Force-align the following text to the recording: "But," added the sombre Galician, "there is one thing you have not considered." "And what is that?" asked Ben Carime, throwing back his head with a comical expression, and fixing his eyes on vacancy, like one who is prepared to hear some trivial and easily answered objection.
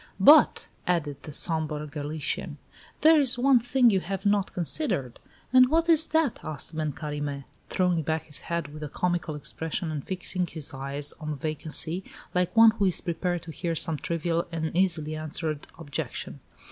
"But," 0.19 0.65
added 0.87 1.21
the 1.21 1.31
sombre 1.31 1.85
Galician, 1.85 2.57
"there 3.01 3.19
is 3.19 3.37
one 3.37 3.59
thing 3.59 3.91
you 3.91 3.99
have 3.99 4.25
not 4.25 4.51
considered." 4.51 5.19
"And 5.53 5.69
what 5.69 5.87
is 5.89 6.07
that?" 6.07 6.39
asked 6.43 6.75
Ben 6.75 6.91
Carime, 6.91 7.43
throwing 7.69 8.01
back 8.01 8.23
his 8.23 8.39
head 8.39 8.73
with 8.73 8.81
a 8.81 8.89
comical 8.89 9.35
expression, 9.35 9.91
and 9.91 10.03
fixing 10.03 10.47
his 10.47 10.73
eyes 10.73 11.13
on 11.19 11.37
vacancy, 11.37 12.03
like 12.33 12.57
one 12.57 12.71
who 12.71 12.85
is 12.85 12.99
prepared 12.99 13.43
to 13.43 13.51
hear 13.51 13.75
some 13.75 13.97
trivial 13.97 14.47
and 14.51 14.75
easily 14.75 15.15
answered 15.15 15.67
objection. 15.77 16.39